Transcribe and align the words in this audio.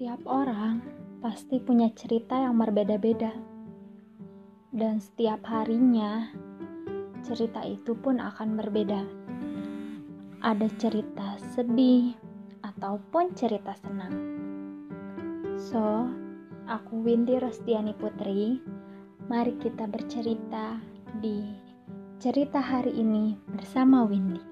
Setiap 0.00 0.24
orang 0.32 0.80
pasti 1.20 1.60
punya 1.60 1.92
cerita 1.92 2.32
yang 2.32 2.56
berbeda-beda, 2.56 3.36
dan 4.72 4.96
setiap 4.96 5.44
harinya 5.44 6.24
cerita 7.20 7.60
itu 7.68 7.92
pun 7.92 8.16
akan 8.16 8.56
berbeda. 8.56 9.04
Ada 10.40 10.72
cerita 10.80 11.36
sedih 11.52 12.16
ataupun 12.64 13.36
cerita 13.36 13.76
senang. 13.76 14.16
So, 15.68 16.08
aku 16.64 17.04
Windy 17.04 17.36
Rostiani 17.36 17.92
Putri. 17.92 18.56
Mari 19.28 19.52
kita 19.60 19.84
bercerita 19.84 20.80
di 21.20 21.44
cerita 22.16 22.56
hari 22.56 22.96
ini 22.96 23.36
bersama 23.52 24.08
Windy. 24.08 24.49